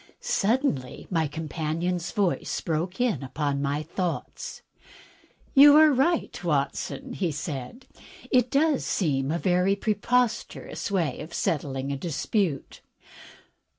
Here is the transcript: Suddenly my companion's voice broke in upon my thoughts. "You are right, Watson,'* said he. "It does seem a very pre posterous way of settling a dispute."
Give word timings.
Suddenly 0.19 1.05
my 1.11 1.27
companion's 1.27 2.09
voice 2.11 2.59
broke 2.59 2.99
in 2.99 3.21
upon 3.21 3.61
my 3.61 3.83
thoughts. 3.83 4.63
"You 5.53 5.75
are 5.77 5.93
right, 5.93 6.43
Watson,'* 6.43 7.13
said 7.31 7.85
he. 7.93 8.03
"It 8.35 8.49
does 8.49 8.83
seem 8.83 9.29
a 9.29 9.37
very 9.37 9.75
pre 9.75 9.93
posterous 9.93 10.89
way 10.89 11.19
of 11.19 11.35
settling 11.35 11.91
a 11.91 11.97
dispute." 11.97 12.81